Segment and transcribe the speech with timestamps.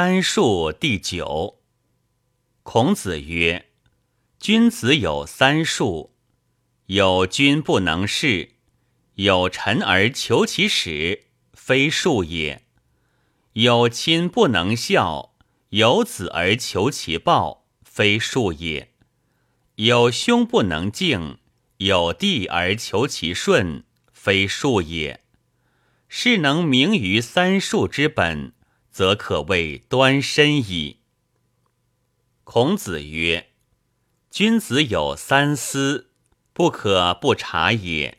[0.00, 1.58] 三术第九。
[2.62, 3.66] 孔子曰
[4.38, 6.14] ：“君子有三术，
[6.86, 8.50] 有君不能事，
[9.14, 12.60] 有臣而求其始，非术也；
[13.54, 15.34] 有亲不能孝，
[15.70, 18.90] 有子而求其报，非术也；
[19.74, 21.38] 有兄不能敬，
[21.78, 25.24] 有弟而求其顺，非术也。
[26.08, 28.52] 是能明于三术之本。”
[28.98, 30.96] 则可谓端身矣。
[32.42, 33.50] 孔子曰
[34.28, 36.10] ：“君子有三思，
[36.52, 38.18] 不可不察也。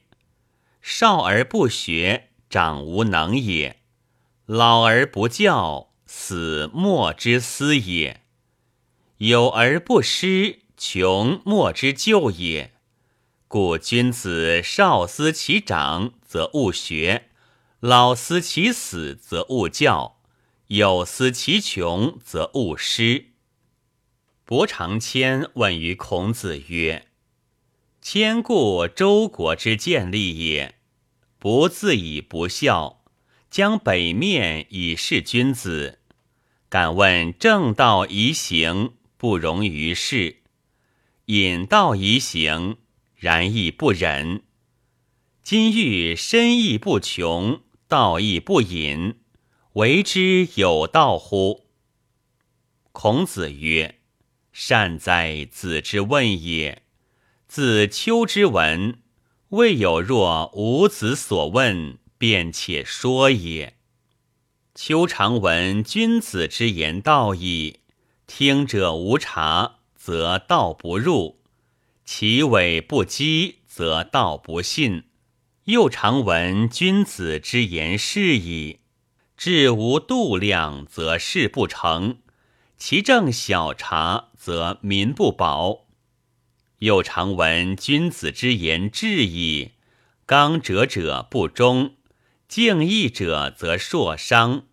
[0.82, 3.80] 少而不学，长无能也；
[4.46, 8.22] 老而不教，死莫之思也。
[9.18, 12.72] 有而不失，穷莫之救也。
[13.50, 17.23] 故君子少思其长，则勿学；
[17.82, 20.16] 老思其死，则勿教。”
[20.70, 23.30] 有思其穷，则勿失。
[24.46, 27.08] 伯长谦问于孔子曰
[28.03, 30.75] ：“谦故周国之建立也，
[31.40, 33.03] 不自以不孝，
[33.50, 35.97] 将北面以示君子。
[36.70, 40.44] 敢问正道宜行，不容于世；
[41.25, 42.78] 隐道宜行，
[43.16, 44.44] 然亦不忍。
[45.42, 49.16] 今欲深义不穷，道义不隐。”
[49.80, 51.67] 为之有道乎？
[52.91, 54.02] 孔子曰
[54.52, 56.83] ：“善哉，子之问也！
[57.47, 59.00] 自丘之文，
[59.50, 63.77] 未有若吾子所问，便且说也。
[64.75, 67.80] 丘常闻君子之言道矣，
[68.27, 71.38] 听者无察，则道不入；
[72.03, 75.05] 其伪不讥，则道不信。
[75.63, 78.78] 又常闻君子之言是矣。”
[79.40, 82.18] 志无度量，则事不成；
[82.76, 85.86] 其政小察，则民不保。
[86.80, 89.75] 又常闻君子之言至矣，
[90.25, 91.96] 刚者者不忠，
[92.50, 94.66] 敬义者则硕伤，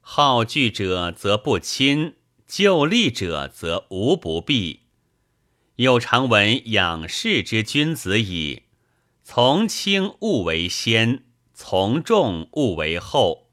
[0.00, 2.14] 好聚者则不亲，
[2.46, 4.84] 就利者则无不避。
[5.76, 8.62] 又常闻养士之君子矣，
[9.22, 13.43] 从轻勿为先，从重勿为后。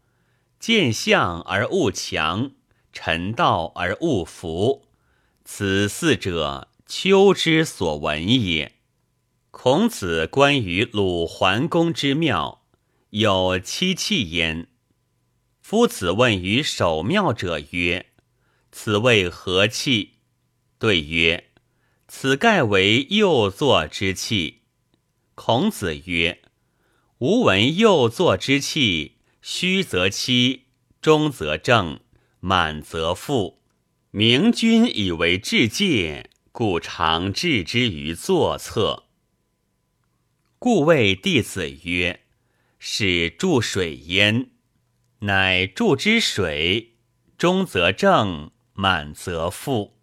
[0.61, 2.51] 见相而勿强，
[2.93, 4.85] 臣道而勿服。
[5.43, 8.73] 此四者，丘之所闻也。
[9.49, 12.61] 孔子关于鲁桓公之庙，
[13.09, 14.67] 有七器焉。
[15.61, 18.11] 夫子问于守庙者曰
[18.71, 20.17] ：“此谓何器？”
[20.77, 21.49] 对曰
[22.07, 24.59] ：“此盖为右坐之器。”
[25.33, 26.43] 孔子曰
[27.17, 30.65] ：“吾闻右坐之器。”虚则欺，
[31.01, 31.99] 中则正，
[32.39, 33.59] 满则富。
[34.11, 39.05] 明君以为至戒，故常置之于座侧。
[40.59, 42.21] 故谓弟子曰
[42.77, 44.51] ：“使注水焉，
[45.19, 46.97] 乃注之水，
[47.35, 49.97] 中则正，满则富。”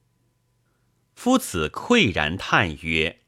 [1.15, 3.21] 夫子喟然叹曰：“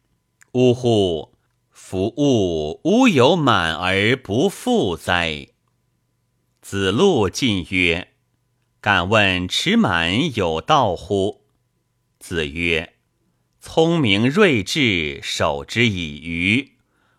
[0.55, 1.37] 呜呼！
[1.71, 5.47] 夫物吾有满而不复哉？”
[6.71, 8.13] 子路进曰
[8.81, 11.43] ：“敢问持满有道乎？”
[12.21, 12.93] 子曰
[13.61, 16.75] ：“聪明睿智，守之以愚；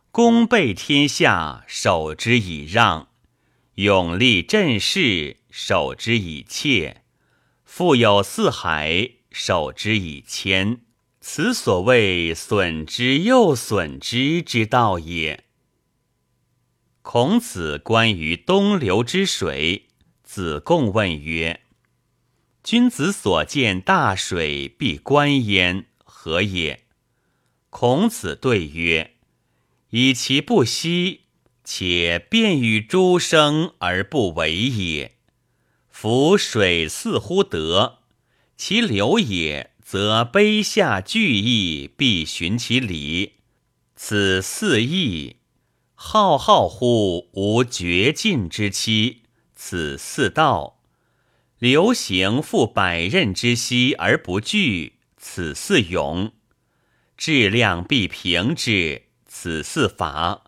[0.09, 3.09] 功备天下，守之以让；
[3.73, 7.01] 勇力振势，守之以怯；
[7.66, 10.79] 富有四海，守之以谦。
[11.19, 15.44] 此所谓损之又损之之道也。”
[17.01, 19.88] 孔子关于东流之水，
[20.23, 21.62] 子贡问曰
[22.63, 26.85] ：“君子所见大水，必观焉，何也？”
[27.72, 29.16] 孔子对曰
[29.90, 31.22] ：“以其不息，
[31.63, 35.16] 且便于诸生而不为也。
[35.90, 37.99] 夫水似乎德，
[38.55, 43.37] 其流也，则卑下巨义，必循其理。
[43.96, 45.37] 此四义。”
[46.03, 49.21] 浩浩乎无绝尽之期，
[49.55, 50.79] 此四道；
[51.59, 56.31] 流行复百仞之溪而不惧，此四勇；
[57.15, 60.45] 质量必平之，此四法；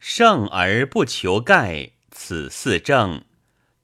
[0.00, 3.22] 胜而不求盖，此四正；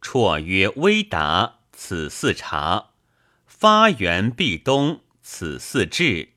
[0.02, 2.94] 绰约微达，此四察；
[3.46, 6.30] 发源必东，此四治；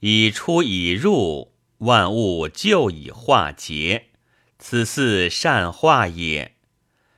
[0.00, 1.51] 以出以入。
[1.82, 4.10] 万物就以化节，
[4.58, 6.56] 此四善化也。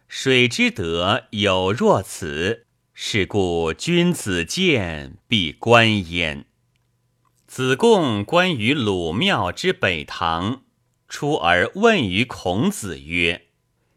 [0.09, 6.47] 水之德有若此，是故君子见必观焉。
[7.47, 10.63] 子贡观于鲁庙之北堂，
[11.09, 13.49] 出而问于孔子曰：“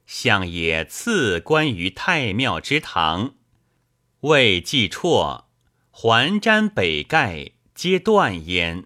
[0.05, 3.35] 相也赐观于太庙之堂，
[4.21, 5.45] 未既辍，
[5.91, 8.83] 环瞻北盖，皆断焉。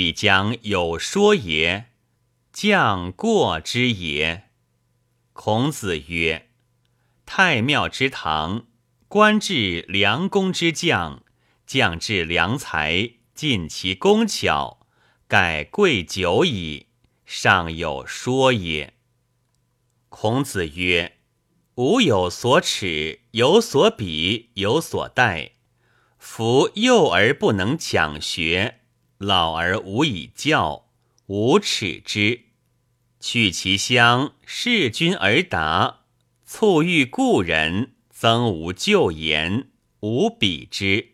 [0.00, 1.90] 必将有说也，
[2.54, 4.44] 将过之也。”
[5.34, 6.48] 孔子曰
[7.26, 8.64] ：“太庙之堂，
[9.08, 11.22] 官至良工之将，
[11.66, 14.86] 将至良才。”尽其工巧，
[15.28, 16.86] 盖贵久矣，
[17.26, 18.94] 尚有说也。
[20.08, 21.18] 孔子曰
[21.76, 25.52] ：“吾有所耻，有所比，有所待。
[26.18, 28.79] 夫幼而不能讲学，
[29.20, 30.86] 老而无以教，
[31.26, 32.46] 无耻之。
[33.20, 36.04] 去其乡，事君而达，
[36.46, 39.68] 促遇故人，增无旧言，
[40.00, 41.10] 无比之。”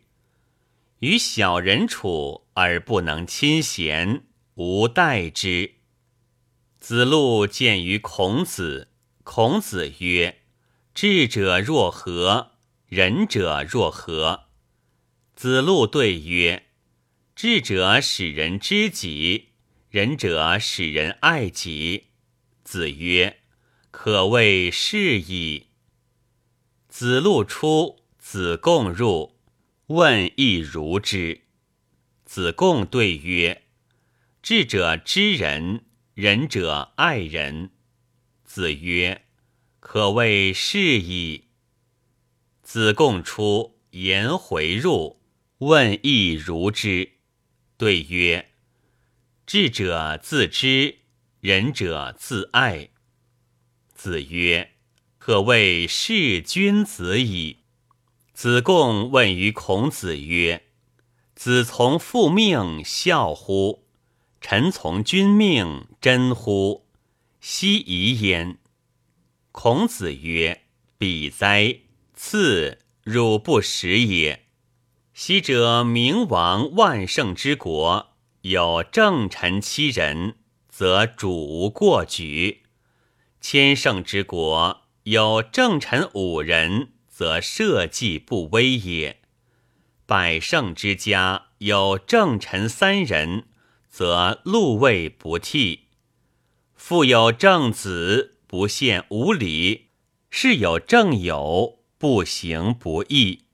[1.01, 4.23] 与小人处而不能亲贤，
[4.55, 5.75] 无待之。
[6.79, 8.87] 子路见于孔子，
[9.25, 10.43] 孔子曰
[10.95, 12.53] ：“智者若何？
[12.87, 14.45] 仁者若何？”
[15.35, 16.66] 子路对曰
[17.37, 19.51] ：“智者使人知己，
[19.91, 22.07] 仁者使人爱己。”
[22.65, 23.41] 子曰
[23.93, 25.67] ：“可谓是矣。”
[26.89, 29.37] 子路出，子贡入。
[29.89, 31.43] 问亦如之。
[32.25, 33.65] 子贡对曰
[34.43, 35.85] ：“智者知人，
[36.15, 37.73] 仁者爱人。”
[38.45, 39.27] 子曰
[39.79, 41.49] ：“可谓是矣。”
[42.65, 45.21] 子贡出，颜回入，
[45.59, 47.16] 问亦如之。
[47.79, 48.53] 对曰
[49.45, 51.01] ：“智者自知，
[51.41, 52.89] 仁者自爱。”
[53.95, 54.73] 子曰
[55.19, 57.59] ：“可谓是君子矣。”
[58.33, 60.65] 子贡问于孔子曰
[61.37, 63.87] ：“子从父命，孝乎？
[64.41, 66.87] 臣从君命，真乎？
[67.41, 68.59] 奚疑焉？”
[69.53, 70.63] 孔子曰
[70.97, 71.81] ：“比哉！
[72.15, 74.46] 赐汝不食也。
[75.19, 78.09] 昔者明王万圣之国，
[78.43, 80.37] 有正臣七人，
[80.69, 82.59] 则主无过举；
[83.41, 89.23] 千乘之国，有正臣五人。”则社稷不危也。
[90.05, 93.47] 百胜之家有正臣三人，
[93.89, 95.87] 则禄位不替；
[96.75, 99.87] 父有正子，不陷无礼；
[100.29, 103.46] 是有正友，不行不义。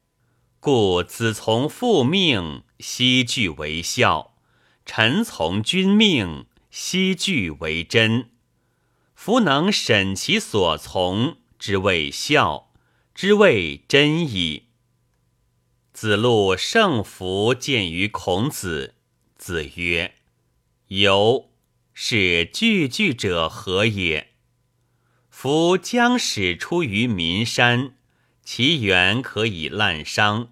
[0.65, 4.35] 故子从父命，悉具为孝；
[4.87, 8.31] 臣从君命，悉具为真。
[9.17, 12.71] 夫能审其所从，之谓孝。
[13.13, 14.69] 之谓真矣。
[15.93, 18.95] 子路胜服见于孔子，
[19.37, 20.15] 子曰
[20.87, 21.51] ：“由
[21.93, 24.29] 是句句者何也？
[25.29, 27.97] 夫将使出于民山，
[28.45, 30.49] 其源可以滥觞；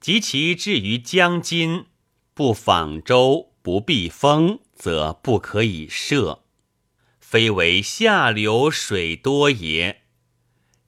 [0.00, 1.86] 及其至于江津，
[2.34, 6.44] 不访舟，不避风，则不可以涉。
[7.18, 10.02] 非为下流水多也。”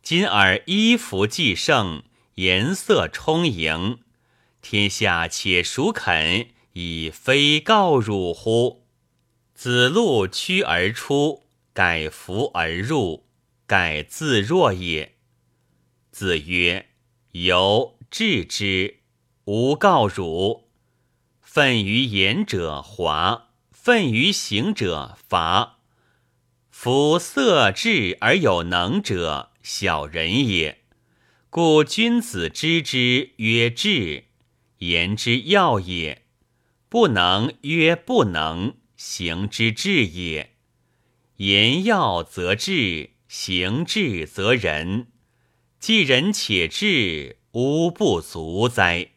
[0.02, 2.02] 今尔衣服既盛，
[2.34, 4.00] 颜色充盈，
[4.60, 8.84] 天下且孰肯以非告汝乎？
[9.54, 13.28] 子路趋而出，改服而入，
[13.66, 15.14] 改自若也。
[16.12, 16.90] 子曰
[17.32, 18.98] ：“由治之，
[19.46, 20.68] 吾告汝。
[21.40, 25.78] 愤于言者华，愤于行者伐。
[26.70, 30.82] 夫色智而有能者。”小人也，
[31.48, 34.24] 故君子知之曰智，
[34.78, 36.22] 言之要也；
[36.88, 40.56] 不能曰不能，行之至也。
[41.36, 45.06] 言要则智，行智则仁。
[45.82, 49.08] 既人且智，无不足哉？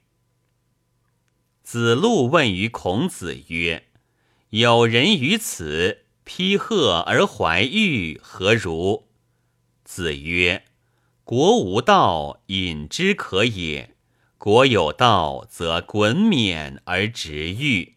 [1.62, 3.86] 子路问于孔子曰
[4.50, 9.08] ：“有人于此，披褐而怀玉，何如？”
[9.86, 10.66] 子曰
[11.24, 13.92] ：“国无道，隐之可也；
[14.40, 17.95] 国有道，则滚冕而执玉。”